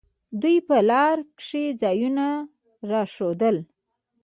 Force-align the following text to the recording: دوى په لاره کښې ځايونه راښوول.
دوى 0.41 0.55
په 0.67 0.77
لاره 0.89 1.23
کښې 1.37 1.63
ځايونه 1.81 2.27
راښوول. 2.89 3.57